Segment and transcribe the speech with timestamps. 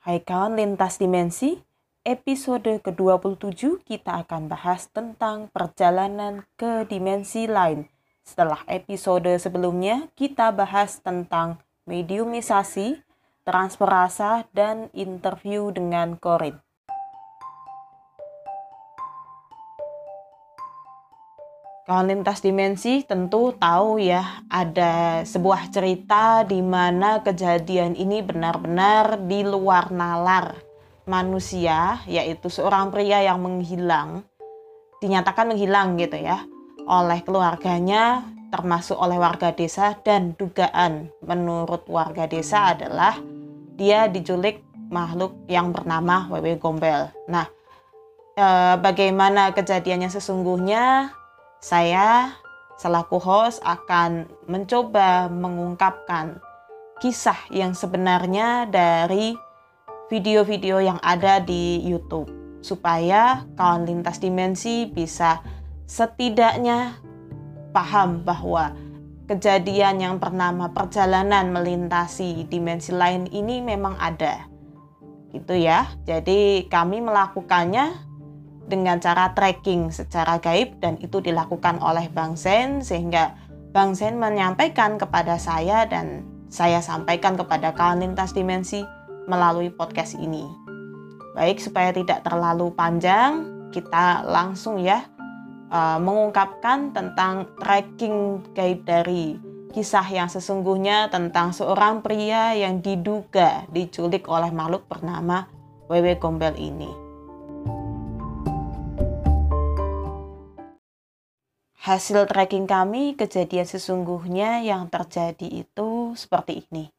[0.00, 1.60] Hai kawan lintas dimensi,
[2.08, 7.84] episode ke-27 kita akan bahas tentang perjalanan ke dimensi lain.
[8.24, 12.96] Setelah episode sebelumnya, kita bahas tentang mediumisasi,
[13.44, 16.56] transfer rasa, dan interview dengan Korin.
[21.90, 29.42] Kawan lintas dimensi tentu tahu ya ada sebuah cerita di mana kejadian ini benar-benar di
[29.42, 30.54] luar nalar
[31.10, 34.22] manusia yaitu seorang pria yang menghilang
[35.02, 36.46] dinyatakan menghilang gitu ya
[36.86, 38.22] oleh keluarganya
[38.54, 43.18] termasuk oleh warga desa dan dugaan menurut warga desa adalah
[43.74, 44.62] dia diculik
[44.94, 47.10] makhluk yang bernama Wewe Gombel.
[47.26, 47.50] Nah,
[48.38, 51.18] eh, bagaimana kejadiannya sesungguhnya
[51.60, 52.32] saya
[52.80, 56.40] selaku host akan mencoba mengungkapkan
[57.04, 59.36] kisah yang sebenarnya dari
[60.08, 62.32] video-video yang ada di YouTube
[62.64, 65.44] supaya kawan lintas dimensi bisa
[65.84, 66.96] setidaknya
[67.76, 68.72] paham bahwa
[69.30, 74.50] kejadian yang bernama perjalanan melintasi dimensi lain ini memang ada.
[75.30, 75.86] Gitu ya.
[76.02, 78.09] Jadi kami melakukannya
[78.70, 83.34] dengan cara tracking secara gaib dan itu dilakukan oleh Bang Sen sehingga
[83.74, 88.86] Bang Sen menyampaikan kepada saya dan saya sampaikan kepada kawan lintas dimensi
[89.26, 90.46] melalui podcast ini.
[91.34, 95.06] Baik supaya tidak terlalu panjang, kita langsung ya
[95.70, 99.38] uh, mengungkapkan tentang tracking gaib dari
[99.70, 105.46] kisah yang sesungguhnya tentang seorang pria yang diduga diculik oleh makhluk bernama
[105.86, 106.90] Wewe Gombel ini.
[111.80, 116.92] Hasil tracking kami kejadian sesungguhnya yang terjadi itu seperti ini.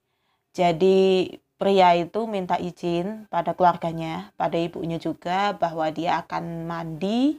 [0.58, 1.30] Jadi
[1.62, 7.38] pria itu minta izin pada keluarganya, pada ibunya juga bahwa dia akan mandi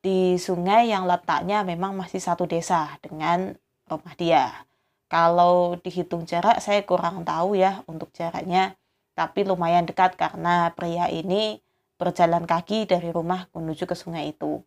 [0.00, 3.52] di sungai yang letaknya memang masih satu desa dengan
[3.84, 4.64] rumah dia.
[5.12, 8.72] Kalau dihitung jarak saya kurang tahu ya untuk jaraknya,
[9.12, 11.60] tapi lumayan dekat karena pria ini
[12.00, 14.64] berjalan kaki dari rumah menuju ke sungai itu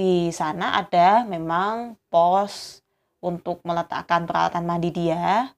[0.00, 2.80] di sana ada memang pos
[3.20, 5.52] untuk meletakkan peralatan mandi dia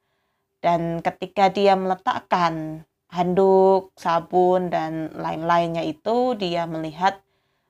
[0.58, 7.22] dan ketika dia meletakkan handuk, sabun dan lain-lainnya itu dia melihat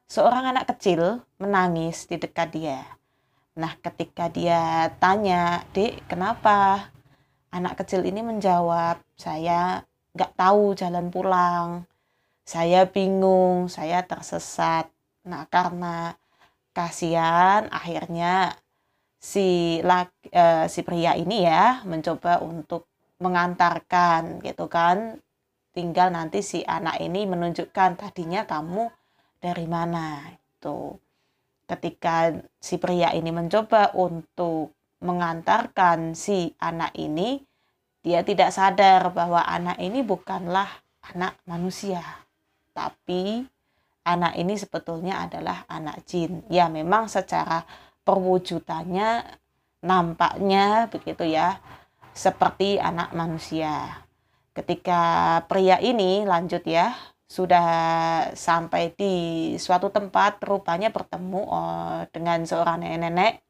[0.09, 2.81] seorang anak kecil menangis di dekat dia.
[3.53, 6.89] Nah, ketika dia tanya, "Dek, kenapa?"
[7.53, 9.85] Anak kecil ini menjawab, "Saya
[10.17, 11.85] nggak tahu jalan pulang.
[12.49, 14.89] Saya bingung, saya tersesat."
[15.29, 16.17] Nah, karena
[16.73, 18.57] kasihan akhirnya
[19.23, 22.89] si laki, uh, si pria ini ya mencoba untuk
[23.23, 25.21] mengantarkan gitu kan.
[25.73, 28.93] Tinggal nanti si anak ini menunjukkan tadinya kamu
[29.41, 31.01] dari mana itu
[31.65, 37.41] ketika si pria ini mencoba untuk mengantarkan si anak ini
[38.05, 40.69] dia tidak sadar bahwa anak ini bukanlah
[41.15, 42.03] anak manusia
[42.77, 43.47] tapi
[44.03, 46.43] anak ini sebetulnya adalah anak jin.
[46.51, 47.67] Ya memang secara
[48.03, 49.25] perwujudannya
[49.83, 51.59] nampaknya begitu ya
[52.15, 54.05] seperti anak manusia.
[54.53, 55.01] Ketika
[55.49, 56.93] pria ini lanjut ya
[57.25, 57.67] sudah
[58.37, 59.15] sampai di
[59.57, 63.41] suatu tempat rupanya bertemu oh, dengan seorang nenek-nenek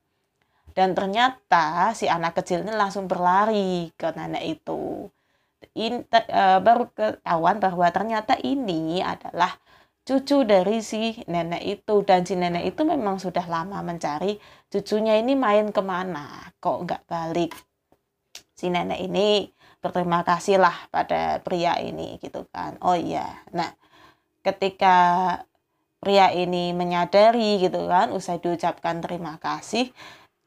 [0.73, 5.11] dan ternyata si anak kecil ini langsung berlari ke nenek itu.
[5.75, 9.57] In, uh, baru ketahuan bahwa ternyata ini adalah
[10.03, 11.95] cucu dari si nenek itu.
[12.07, 14.39] Dan si nenek itu memang sudah lama mencari
[14.71, 17.53] cucunya ini main ke mana kok nggak balik.
[18.55, 19.51] Si nenek ini
[19.83, 22.79] berterima kasih lah pada pria ini gitu kan.
[22.83, 23.71] Oh iya nah
[24.43, 24.97] ketika
[26.03, 29.95] pria ini menyadari gitu kan usai diucapkan terima kasih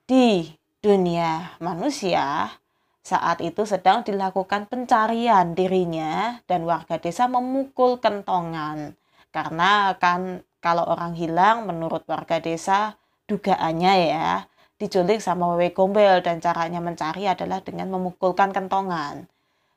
[0.03, 0.51] di
[0.83, 2.51] dunia manusia
[2.99, 8.99] saat itu sedang dilakukan pencarian dirinya dan warga desa memukul kentongan
[9.35, 12.95] karena kan kalau orang hilang menurut warga desa
[13.27, 14.47] dugaannya ya
[14.79, 19.27] diculik sama wewe gombel dan caranya mencari adalah dengan memukulkan kentongan.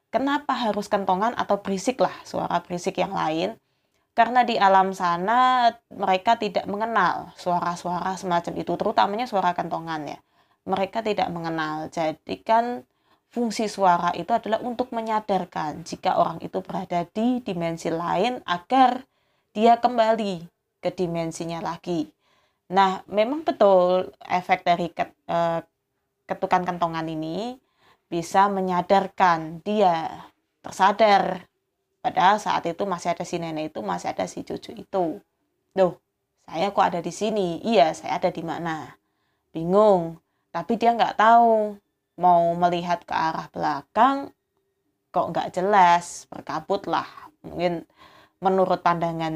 [0.09, 3.55] Kenapa harus kentongan atau berisik lah suara berisik yang lain?
[4.17, 10.19] Karena di alam sana mereka tidak mengenal suara-suara semacam itu, terutamanya suara kentongan ya.
[10.67, 11.87] Mereka tidak mengenal.
[11.93, 12.83] Jadi kan
[13.31, 19.07] fungsi suara itu adalah untuk menyadarkan jika orang itu berada di dimensi lain agar
[19.59, 20.47] dia kembali
[20.79, 22.07] ke dimensinya lagi.
[22.71, 25.61] Nah, memang betul efek dari eh,
[26.31, 27.59] ketukan kentongan ini
[28.07, 30.31] bisa menyadarkan dia
[30.63, 31.51] tersadar.
[31.99, 35.19] Padahal saat itu masih ada si nenek itu masih ada si cucu itu.
[35.75, 35.99] Loh
[36.47, 37.59] saya kok ada di sini?
[37.67, 38.95] Iya saya ada di mana?
[39.51, 40.23] Bingung.
[40.55, 41.75] Tapi dia nggak tahu.
[42.15, 44.31] Mau melihat ke arah belakang
[45.11, 46.31] kok nggak jelas?
[46.31, 47.11] Berkabut lah
[47.43, 47.83] mungkin
[48.39, 49.35] menurut pandangan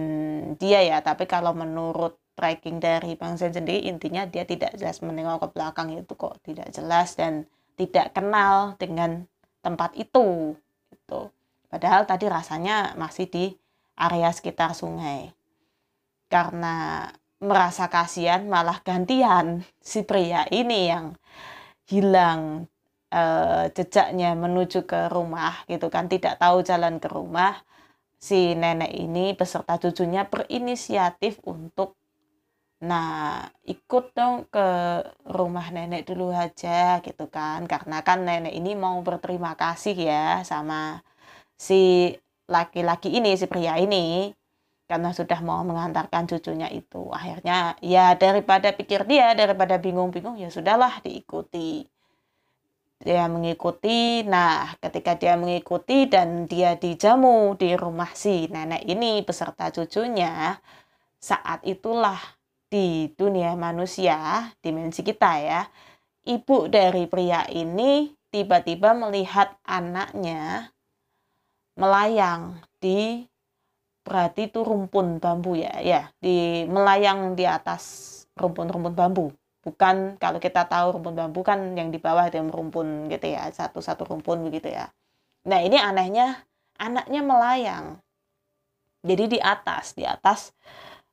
[0.57, 5.43] dia ya tapi kalau menurut tracking dari Bang Zen sendiri intinya dia tidak jelas menengok
[5.43, 7.45] ke belakang itu kok tidak jelas dan
[7.75, 9.27] tidak kenal dengan
[9.61, 10.55] tempat itu
[10.95, 11.21] itu
[11.67, 13.47] padahal tadi rasanya masih di
[13.97, 15.33] area sekitar sungai.
[16.33, 17.07] Karena
[17.43, 21.07] merasa kasihan malah gantian si pria ini yang
[21.91, 22.71] hilang
[23.11, 23.23] e,
[23.75, 27.59] jejaknya menuju ke rumah gitu kan tidak tahu jalan ke rumah
[28.23, 31.99] si nenek ini beserta cucunya berinisiatif untuk
[32.83, 34.67] nah ikut dong ke
[35.37, 37.67] rumah nenek dulu aja gitu kan.
[37.73, 41.03] Karena kan nenek ini mau berterima kasih ya sama
[41.59, 42.15] si
[42.47, 44.31] laki-laki ini si pria ini
[44.91, 47.11] karena sudah mau mengantarkan cucunya itu.
[47.11, 51.92] Akhirnya ya daripada pikir dia daripada bingung-bingung ya sudahlah diikuti
[53.03, 59.75] dia mengikuti nah ketika dia mengikuti dan dia dijamu di rumah si nenek ini beserta
[59.75, 60.57] cucunya
[61.23, 62.19] saat itulah
[62.73, 65.63] di dunia manusia, dimensi kita ya,
[66.25, 70.73] ibu dari pria ini tiba-tiba melihat anaknya
[71.77, 73.29] melayang di
[74.03, 78.09] berarti itu rumpun bambu ya, ya, di melayang di atas
[78.41, 79.27] rumpun-rumpun bambu.
[79.63, 84.03] Bukan kalau kita tahu rumpun bambu kan yang di bawah itu rumpun gitu ya, satu-satu
[84.11, 84.91] rumpun begitu ya.
[85.47, 86.43] Nah, ini anehnya
[86.83, 88.03] anaknya melayang.
[89.07, 90.51] Jadi di atas, di atas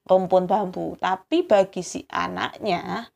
[0.10, 0.98] rumpun bambu.
[0.98, 3.10] Tapi bagi si anaknya,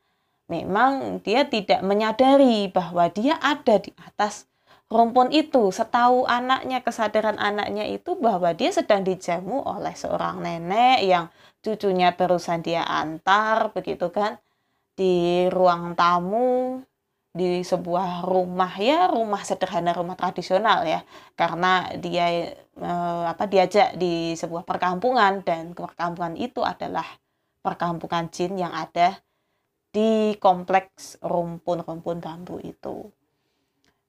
[0.46, 4.46] memang dia tidak menyadari bahwa dia ada di atas
[4.86, 5.74] rumpun itu.
[5.74, 11.26] Setahu anaknya, kesadaran anaknya itu bahwa dia sedang dijamu oleh seorang nenek yang
[11.58, 14.38] cucunya barusan dia antar, begitu kan,
[14.94, 16.80] di ruang tamu
[17.34, 21.02] di sebuah rumah ya rumah sederhana rumah tradisional ya.
[21.34, 27.06] Karena dia eh, apa diajak di sebuah perkampungan dan perkampungan itu adalah
[27.60, 29.18] perkampungan jin yang ada
[29.94, 33.10] di kompleks rumpun-rumpun bambu itu.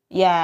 [0.09, 0.37] Ya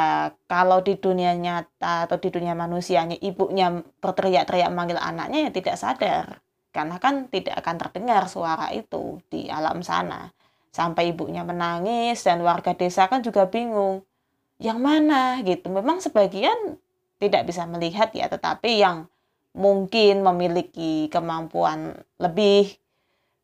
[0.49, 3.69] kalau di dunia nyata atau di dunia manusianya ibunya
[4.01, 9.83] berteriak-teriak manggil anaknya ya tidak sadar karena kan tidak akan terdengar suara itu di alam
[9.83, 10.31] sana.
[10.71, 14.07] Sampai ibunya menangis dan warga desa kan juga bingung
[14.55, 15.43] yang mana?
[15.43, 15.67] gitu.
[15.67, 16.79] Memang sebagian
[17.19, 19.11] tidak bisa melihat ya tetapi yang
[19.51, 22.79] mungkin memiliki kemampuan lebih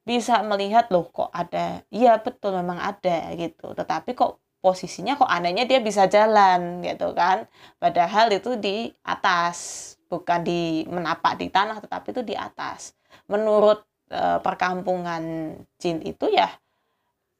[0.07, 1.83] bisa melihat loh kok ada?
[1.91, 3.75] Iya betul memang ada gitu.
[3.75, 7.43] Tetapi kok posisinya kok anehnya dia bisa jalan gitu kan.
[7.75, 12.95] Padahal itu di atas bukan di menapak di tanah tetapi itu di atas.
[13.27, 16.47] Menurut e, perkampungan jin itu ya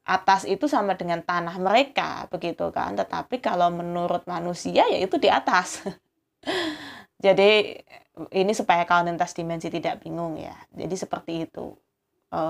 [0.07, 2.95] atas itu sama dengan tanah mereka begitu kan?
[2.95, 5.83] Tetapi kalau menurut manusia ya itu di atas.
[7.25, 7.75] Jadi
[8.31, 10.55] ini supaya kalau lintas dimensi tidak bingung ya.
[10.75, 11.75] Jadi seperti itu.
[12.31, 12.41] E,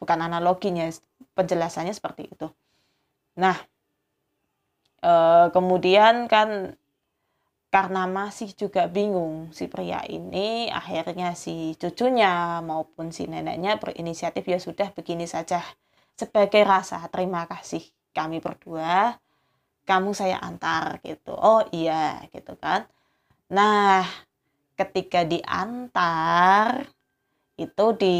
[0.00, 0.88] bukan analoginya
[1.36, 2.48] penjelasannya seperti itu.
[3.36, 3.56] Nah
[5.00, 5.12] e,
[5.52, 6.79] kemudian kan
[7.70, 14.58] karena masih juga bingung si pria ini akhirnya si cucunya maupun si neneknya berinisiatif ya
[14.58, 15.62] sudah begini saja.
[16.18, 19.22] Sebagai rasa terima kasih kami berdua
[19.86, 21.30] kamu saya antar gitu.
[21.30, 22.90] Oh iya gitu kan.
[23.54, 24.02] Nah
[24.74, 26.90] ketika diantar
[27.54, 28.18] itu di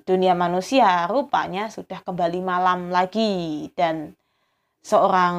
[0.00, 3.68] dunia manusia rupanya sudah kembali malam lagi.
[3.76, 4.16] Dan
[4.80, 5.36] seorang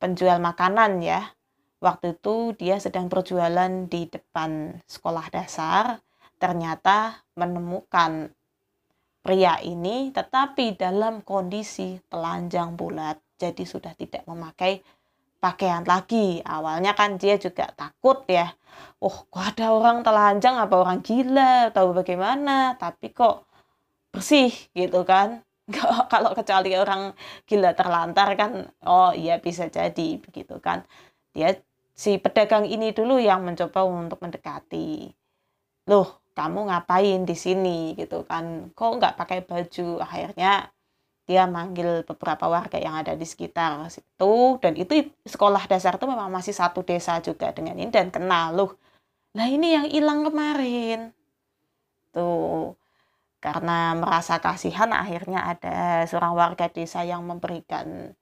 [0.00, 1.35] penjual makanan ya
[1.80, 6.00] waktu itu dia sedang berjualan di depan sekolah dasar
[6.36, 8.32] ternyata menemukan
[9.20, 14.80] pria ini tetapi dalam kondisi telanjang bulat jadi sudah tidak memakai
[15.36, 16.40] pakaian lagi.
[16.40, 18.56] Awalnya kan dia juga takut ya
[19.00, 20.56] oh kok ada orang telanjang?
[20.56, 21.72] Apa orang gila?
[21.72, 22.76] Atau bagaimana?
[22.80, 23.44] Tapi kok
[24.12, 25.44] bersih gitu kan.
[26.12, 27.12] Kalau kecuali orang
[27.44, 30.86] gila terlantar kan oh iya bisa jadi begitu kan
[31.36, 31.52] dia
[31.92, 35.12] si pedagang ini dulu yang mencoba untuk mendekati.
[35.92, 37.92] Loh kamu ngapain di sini?
[37.92, 38.72] Gitu kan.
[38.72, 40.00] Kok nggak pakai baju?
[40.00, 40.72] Akhirnya
[41.28, 44.60] dia manggil beberapa warga yang ada di sekitar situ.
[44.60, 47.92] Dan itu sekolah dasar itu memang masih satu desa juga dengan ini.
[47.92, 48.72] Dan kenal loh.
[49.36, 51.12] Nah ini yang hilang kemarin.
[52.12, 52.76] Tuh.
[53.40, 58.16] Karena merasa kasihan akhirnya ada seorang warga desa yang memberikan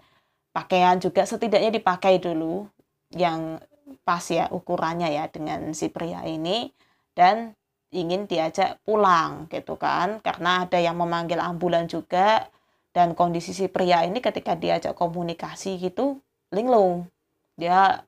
[0.54, 2.70] pakaian juga setidaknya dipakai dulu
[3.14, 3.62] yang
[4.04, 6.72] pas ya ukurannya ya dengan si pria ini
[7.14, 7.54] dan
[7.94, 10.18] ingin diajak pulang gitu kan.
[10.20, 12.50] Karena ada yang memanggil ambulan juga
[12.90, 16.18] dan kondisi si pria ini ketika diajak komunikasi gitu
[16.50, 17.06] linglung.
[17.54, 18.02] Dia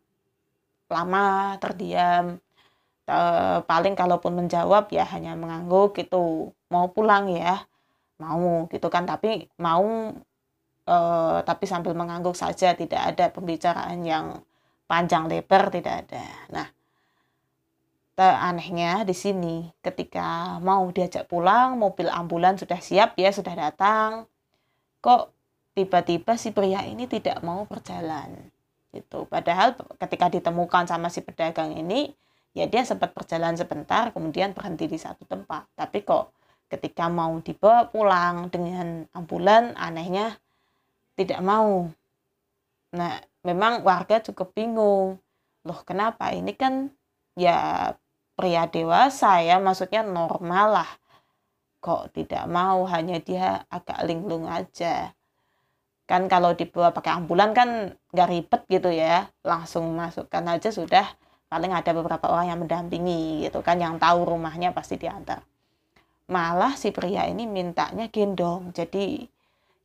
[0.91, 2.43] lama terdiam.
[3.07, 3.19] E,
[3.63, 7.63] paling kalaupun menjawab ya hanya mengangguk gitu mau pulang ya?
[8.19, 9.07] Mau gitu kan.
[9.07, 10.11] Tapi mau
[10.83, 10.97] e,
[11.47, 14.43] tapi sambil mengangguk saja tidak ada pembicaraan yang
[14.87, 16.27] panjang lebar tidak ada.
[16.51, 16.69] Nah
[18.17, 24.25] anehnya di sini ketika mau diajak pulang mobil ambulan sudah siap ya sudah datang.
[25.05, 25.29] Kok
[25.77, 28.33] tiba-tiba si pria ini tidak mau berjalan?
[28.89, 29.29] Gitu.
[29.29, 32.09] Padahal ketika ditemukan sama si pedagang ini
[32.57, 35.69] ya dia sempat berjalan sebentar kemudian berhenti di satu tempat.
[35.77, 36.33] Tapi kok
[36.73, 40.41] ketika mau dibawa pulang dengan ambulan anehnya
[41.21, 41.93] tidak mau.
[42.97, 45.23] Nah memang warga cukup bingung.
[45.63, 46.35] Loh kenapa?
[46.35, 46.91] Ini kan
[47.39, 47.95] ya
[48.35, 50.91] pria dewasa ya maksudnya normal lah.
[51.79, 52.83] Kok tidak mau?
[52.91, 55.15] Hanya dia agak linglung aja.
[56.11, 59.31] Kan kalau dibawa pakai ambulan kan nggak ribet gitu ya.
[59.47, 61.07] Langsung masukkan aja sudah.
[61.47, 65.47] Paling ada beberapa orang yang mendampingi gitu kan yang tahu rumahnya pasti diantar.
[66.27, 68.75] Malah si pria ini mintanya gendong.
[68.75, 69.31] Jadi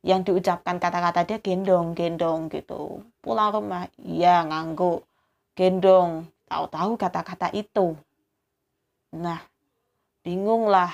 [0.02, 5.06] yang diucapkan kata-kata dia gendong gendong gitu pulang rumah iya ngangguk
[5.54, 7.94] gendong tahu-tahu kata-kata itu
[9.12, 9.40] Nah,
[10.24, 10.88] bingunglah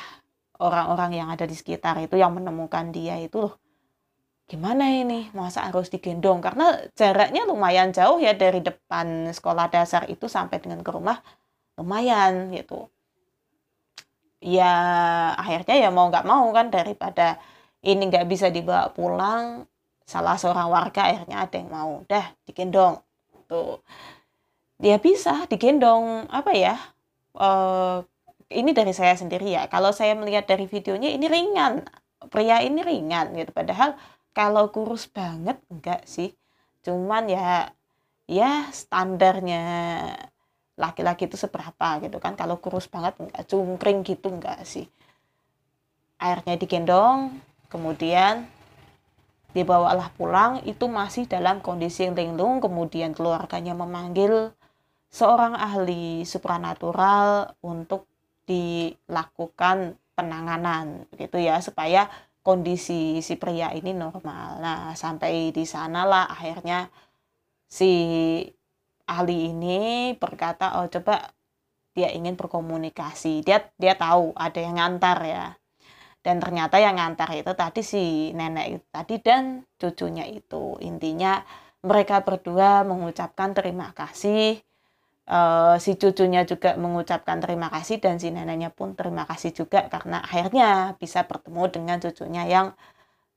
[0.58, 3.54] orang-orang yang ada di sekitar itu yang menemukan dia itu loh.
[4.50, 5.30] Gimana ini?
[5.38, 6.42] Masa harus digendong?
[6.42, 11.22] Karena jaraknya lumayan jauh ya dari depan sekolah dasar itu sampai dengan ke rumah
[11.78, 12.90] lumayan gitu.
[14.42, 14.72] Ya
[15.38, 17.38] akhirnya ya mau nggak mau kan daripada
[17.84, 19.66] ini nggak bisa dibawa pulang
[20.08, 22.98] salah seorang warga akhirnya ada yang mau dah digendong
[23.46, 23.84] tuh
[24.80, 26.76] dia bisa digendong apa ya
[27.38, 28.02] uh,
[28.48, 29.68] ini dari saya sendiri ya.
[29.68, 31.84] Kalau saya melihat dari videonya ini ringan.
[32.32, 33.52] Pria ini ringan gitu.
[33.52, 33.94] Padahal
[34.32, 36.32] kalau kurus banget enggak sih.
[36.84, 37.72] Cuman ya
[38.28, 39.62] ya standarnya
[40.78, 42.34] laki-laki itu seberapa gitu kan.
[42.34, 44.88] Kalau kurus banget enggak cungkring gitu enggak sih.
[46.18, 48.48] Airnya digendong, kemudian
[49.56, 54.52] dibawalah pulang itu masih dalam kondisi yang linglung kemudian keluarganya memanggil
[55.08, 58.04] seorang ahli supranatural untuk
[58.44, 62.08] dilakukan penanganan gitu ya supaya
[62.48, 64.58] kondisi si pria ini normal.
[64.64, 66.88] Nah, sampai di sanalah akhirnya
[67.68, 67.92] si
[69.04, 71.28] ahli ini berkata, "Oh, coba
[71.92, 73.44] dia ingin berkomunikasi.
[73.44, 75.46] Dia dia tahu ada yang ngantar ya."
[76.28, 80.76] Dan ternyata yang ngantar itu tadi si nenek itu tadi dan cucunya itu.
[80.84, 81.40] Intinya
[81.80, 84.60] mereka berdua mengucapkan terima kasih.
[85.24, 90.20] Uh, si cucunya juga mengucapkan terima kasih dan si neneknya pun terima kasih juga karena
[90.20, 92.76] akhirnya bisa bertemu dengan cucunya yang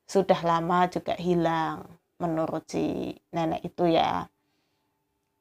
[0.04, 1.88] sudah lama juga hilang
[2.20, 4.28] menurut si nenek itu ya.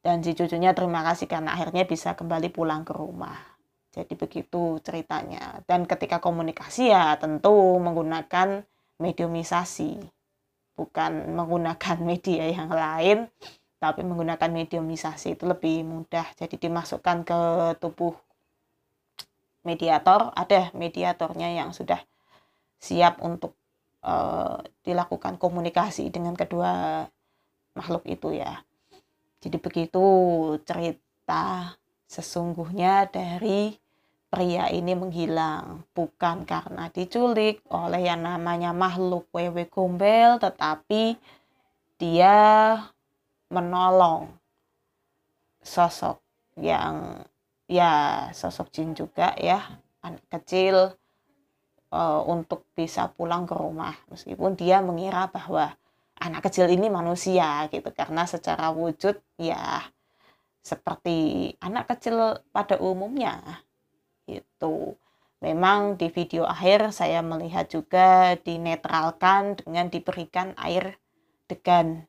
[0.07, 3.50] Dan si cucunya terima kasih karena akhirnya bisa kembali pulang ke rumah
[3.91, 5.67] jadi begitu ceritanya.
[5.67, 7.51] Dan ketika komunikasi ya tentu
[7.83, 8.63] menggunakan
[9.03, 9.99] mediumisasi.
[10.79, 13.27] Bukan menggunakan media yang lain
[13.81, 16.29] tapi menggunakan mediumisasi itu lebih mudah.
[16.37, 17.41] Jadi dimasukkan ke
[17.81, 18.13] tubuh
[19.65, 20.31] mediator.
[20.37, 21.99] Ada mediatornya yang sudah
[22.77, 23.57] siap untuk
[24.05, 27.05] uh, dilakukan komunikasi dengan kedua
[27.73, 28.61] makhluk itu ya.
[29.41, 30.05] Jadi begitu
[30.69, 31.73] cerita
[32.05, 33.80] sesungguhnya dari
[34.31, 41.19] pria ini menghilang bukan karena diculik oleh yang namanya makhluk wewe gombel tetapi
[41.99, 42.39] dia
[43.51, 44.31] menolong
[45.61, 46.23] sosok
[46.57, 47.27] yang
[47.67, 49.61] ya sosok jin juga ya
[50.01, 50.95] anak kecil
[51.93, 53.95] uh, untuk bisa pulang ke rumah.
[54.09, 55.75] Meskipun dia mengira bahwa
[56.21, 59.85] anak kecil ini manusia gitu karena secara wujud ya
[60.61, 63.41] seperti anak kecil pada umumnya
[64.39, 64.95] itu
[65.41, 71.01] memang di video akhir saya melihat juga dinetralkan dengan diberikan air
[71.49, 72.07] degan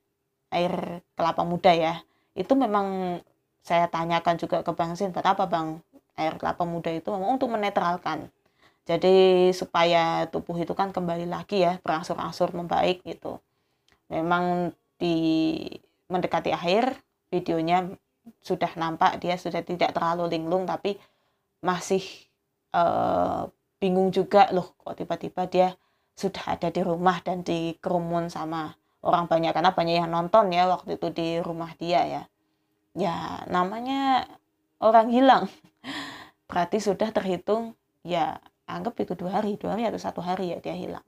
[0.51, 2.03] air kelapa muda ya.
[2.35, 3.19] Itu memang
[3.63, 5.81] saya tanyakan juga ke Bang Sin buat apa Bang?
[6.19, 7.07] Air kelapa muda itu?
[7.09, 8.29] Memang untuk menetralkan.
[8.83, 13.39] Jadi supaya tubuh itu kan kembali lagi ya berangsur-angsur membaik gitu.
[14.11, 15.15] Memang di
[16.11, 16.99] mendekati akhir
[17.31, 17.87] videonya
[18.43, 20.99] sudah nampak dia sudah tidak terlalu linglung tapi
[21.61, 22.03] masih
[22.73, 23.49] uh,
[23.81, 25.69] bingung juga loh kok tiba-tiba dia
[26.13, 29.51] sudah ada di rumah dan di kerumun sama orang banyak.
[29.55, 32.23] Karena banyak yang nonton ya waktu itu di rumah dia ya.
[32.93, 33.15] Ya
[33.49, 34.27] namanya
[34.77, 35.45] orang hilang.
[36.49, 37.73] Berarti sudah terhitung
[38.05, 38.37] ya
[38.69, 39.57] anggap itu dua hari.
[39.57, 41.05] Dua hari atau satu hari ya dia hilang.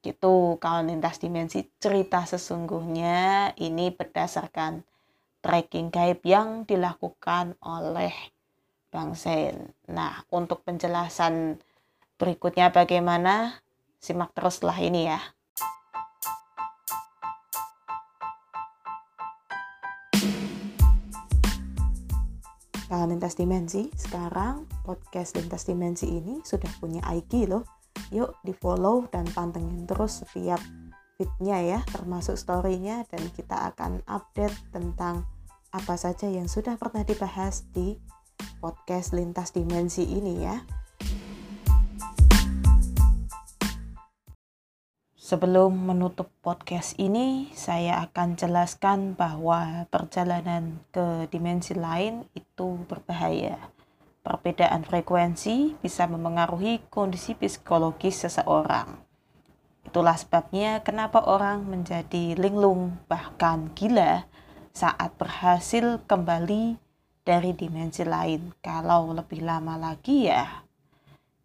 [0.00, 4.80] Gitu kalau lintas dimensi cerita sesungguhnya ini berdasarkan
[5.44, 8.12] tracking gaib yang dilakukan oleh
[8.90, 9.70] Bang Sen.
[9.86, 11.62] Nah, untuk penjelasan
[12.18, 13.62] berikutnya bagaimana,
[14.02, 15.22] simak teruslah ini ya.
[22.90, 27.62] Kalau lintas dimensi, sekarang podcast lintas dimensi ini sudah punya IG loh.
[28.10, 30.58] Yuk di follow dan pantengin terus setiap
[31.14, 35.22] feednya ya, termasuk storynya dan kita akan update tentang
[35.70, 37.94] apa saja yang sudah pernah dibahas di
[38.58, 40.60] podcast lintas dimensi ini ya.
[45.30, 53.70] Sebelum menutup podcast ini, saya akan jelaskan bahwa perjalanan ke dimensi lain itu berbahaya.
[54.26, 58.98] Perbedaan frekuensi bisa memengaruhi kondisi psikologis seseorang.
[59.86, 64.26] Itulah sebabnya kenapa orang menjadi linglung bahkan gila
[64.74, 66.89] saat berhasil kembali
[67.30, 68.50] dari dimensi lain.
[68.58, 70.66] Kalau lebih lama lagi ya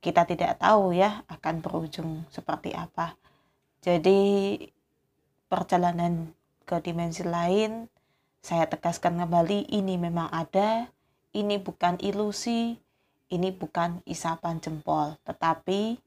[0.01, 3.13] kita tidak tahu ya akan berujung seperti apa.
[3.85, 4.57] Jadi
[5.45, 6.33] perjalanan
[6.65, 7.85] ke dimensi lain
[8.41, 10.89] saya tegaskan kembali ini memang ada,
[11.33, 12.77] ini bukan ilusi,
[13.33, 15.97] ini bukan isapan jempol, tetapi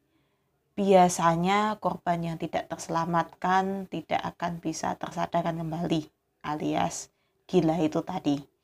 [0.78, 6.06] biasanya korban yang tidak terselamatkan tidak akan bisa tersadarkan kembali
[6.46, 7.10] alias
[7.50, 8.57] gila itu tadi.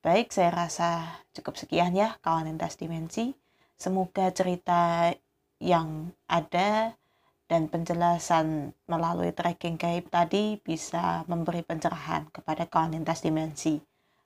[0.00, 3.36] Baik, saya rasa cukup sekian ya kawan lintas dimensi.
[3.76, 5.12] Semoga cerita
[5.60, 6.96] yang ada
[7.44, 13.76] dan penjelasan melalui tracking gaib tadi bisa memberi pencerahan kepada kawan lintas dimensi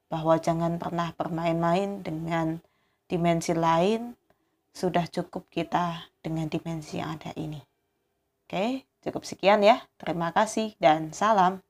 [0.06, 2.62] bahwa jangan pernah bermain-main dengan
[3.10, 4.14] dimensi lain
[4.70, 7.58] sudah cukup kita dengan dimensi yang ada ini.
[8.46, 9.82] Oke, cukup sekian ya.
[9.98, 11.63] Terima kasih dan salam.